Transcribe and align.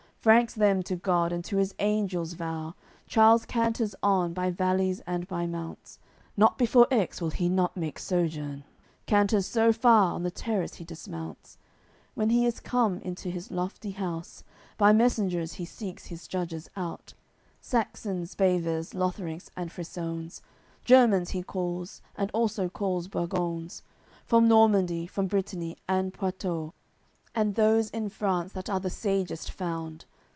Franks 0.21 0.53
them 0.53 0.83
to 0.83 0.95
God 0.95 1.31
and 1.33 1.43
to 1.45 1.57
His 1.57 1.73
Angels 1.79 2.33
vow. 2.33 2.75
Charles 3.07 3.43
canters 3.43 3.95
on, 4.03 4.33
by 4.33 4.51
valleys 4.51 5.01
and 5.07 5.27
by 5.27 5.47
mounts, 5.47 5.97
Not 6.37 6.59
before 6.59 6.85
Aix 6.91 7.19
will 7.19 7.31
he 7.31 7.49
not 7.49 7.75
make 7.75 7.97
sojourn; 7.97 8.63
Canters 9.07 9.47
so 9.47 9.73
far, 9.73 10.13
on 10.13 10.23
th'terrace 10.23 10.75
he 10.75 10.85
dismounts. 10.85 11.57
When 12.13 12.29
he 12.29 12.45
is 12.45 12.59
come 12.59 12.99
into 12.99 13.31
his 13.31 13.49
lofty 13.49 13.89
house, 13.89 14.43
By 14.77 14.93
messengers 14.93 15.53
he 15.53 15.65
seeks 15.65 16.05
his 16.05 16.27
judges 16.27 16.69
out; 16.77 17.15
Saxons, 17.59 18.35
Baivers, 18.35 18.93
Lotherencs 18.93 19.49
and 19.57 19.71
Frisouns, 19.71 20.41
Germans 20.85 21.31
he 21.31 21.41
calls, 21.41 22.03
and 22.15 22.29
also 22.31 22.69
calls 22.69 23.07
Borgounds; 23.07 23.81
From 24.27 24.47
Normandy, 24.47 25.07
from 25.07 25.25
Brittany 25.25 25.77
and 25.87 26.13
Poitou, 26.13 26.73
And 27.33 27.55
those 27.55 27.89
in 27.89 28.09
France 28.09 28.53
that 28.53 28.69
are 28.69 28.79
the 28.79 28.89
sagest 28.91 29.49
found. 29.49 30.05